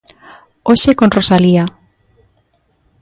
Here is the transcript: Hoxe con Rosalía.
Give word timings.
Hoxe 0.69 0.91
con 0.99 1.13
Rosalía. 1.17 1.63